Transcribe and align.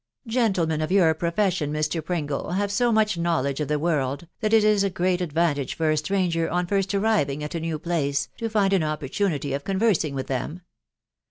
•..Gentlemen 0.31 0.81
of 0.81 0.91
your 0.91 1.13
profession, 1.13 1.71
Mr. 1.71 2.03
Pringle, 2.03 2.53
have 2.53 2.71
so 2.71 2.91
much 2.91 3.19
knowledge 3.19 3.59
of 3.59 3.67
the 3.67 3.77
world, 3.77 4.27
that 4.39 4.51
it 4.51 4.63
is 4.63 4.83
a 4.83 4.89
great 4.89 5.21
advantage 5.21 5.75
for 5.75 5.91
a 5.91 5.97
stranger, 5.97 6.49
on 6.49 6.65
first 6.65 6.95
arriving 6.95 7.43
at 7.43 7.53
a 7.53 7.59
new 7.59 7.77
place, 7.77 8.27
to 8.37 8.49
find 8.49 8.73
an 8.73 8.81
opportunity 8.81 9.53
of 9.53 9.63
conversing 9.63 10.15
with 10.15 10.25
them. 10.25 10.61